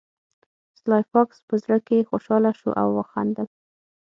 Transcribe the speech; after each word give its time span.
سلای 0.79 1.03
فاکس 1.11 1.37
په 1.47 1.55
زړه 1.63 1.77
کې 1.87 2.07
خوشحاله 2.09 2.51
شو 2.59 2.69
او 2.81 2.87
وخندل 2.97 3.47